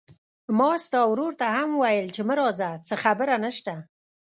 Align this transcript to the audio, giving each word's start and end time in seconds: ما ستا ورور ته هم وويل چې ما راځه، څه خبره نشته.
ما 0.57 0.69
ستا 0.85 1.01
ورور 1.09 1.33
ته 1.39 1.47
هم 1.55 1.69
وويل 1.81 2.07
چې 2.15 2.21
ما 2.27 2.33
راځه، 2.41 2.69
څه 2.87 2.95
خبره 3.03 3.35
نشته. 3.45 3.73